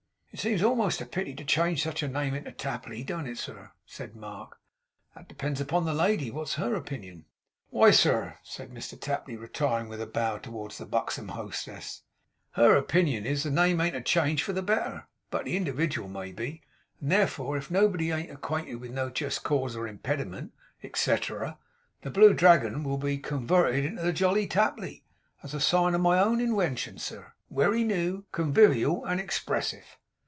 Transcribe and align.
'It 0.33 0.39
seems 0.39 0.63
a'most 0.63 1.01
a 1.01 1.05
pity 1.05 1.35
to 1.35 1.43
change 1.43 1.83
such 1.83 2.01
a 2.01 2.07
name 2.07 2.33
into 2.33 2.53
Tapley. 2.53 3.03
Don't 3.03 3.27
it, 3.27 3.37
sir?' 3.37 3.71
said 3.85 4.15
Mark. 4.15 4.57
'That 5.13 5.27
depends 5.27 5.59
upon 5.59 5.83
the 5.83 5.93
lady. 5.93 6.31
What 6.31 6.47
is 6.47 6.53
HER 6.53 6.73
opinion?' 6.73 7.25
'Why, 7.69 7.91
sir,' 7.91 8.37
said 8.41 8.71
Mr 8.73 8.97
Tapley, 8.97 9.35
retiring, 9.35 9.89
with 9.89 9.99
a 10.01 10.05
bow, 10.07 10.37
towards 10.37 10.77
the 10.77 10.85
buxom 10.85 11.27
hostess, 11.27 12.03
'her 12.51 12.77
opinion 12.77 13.25
is 13.25 13.39
as 13.39 13.43
the 13.43 13.51
name 13.51 13.81
ain't 13.81 13.93
a 13.93 13.99
change 13.99 14.41
for 14.41 14.53
the 14.53 14.61
better, 14.61 15.05
but 15.31 15.43
the 15.43 15.55
indiwidual 15.59 16.09
may 16.09 16.31
be, 16.31 16.61
and, 17.01 17.11
therefore, 17.11 17.57
if 17.57 17.69
nobody 17.69 18.11
ain't 18.13 18.31
acquainted 18.31 18.75
with 18.75 18.91
no 18.91 19.09
jest 19.09 19.43
cause 19.43 19.75
or 19.75 19.85
impediment, 19.85 20.53
et 20.81 20.93
cetrer, 20.95 21.57
the 22.03 22.09
Blue 22.09 22.33
Dragon 22.33 22.85
will 22.85 22.97
be 22.97 23.17
con 23.17 23.45
werted 23.47 23.83
into 23.83 24.01
the 24.01 24.13
Jolly 24.13 24.47
Tapley. 24.47 25.03
A 25.43 25.49
sign 25.59 25.93
of 25.93 25.99
my 25.99 26.17
own 26.21 26.39
inwention, 26.39 26.97
sir. 26.99 27.33
Wery 27.49 27.83
new, 27.83 28.23
conwivial, 28.31 29.03
and 29.03 29.19
expressive! 29.19 29.97